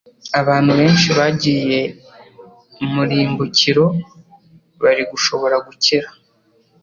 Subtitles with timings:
[0.41, 1.79] Abantu benshi bagiye
[2.91, 3.85] mu irimbukiro,
[4.81, 6.07] bari gushobora gukira,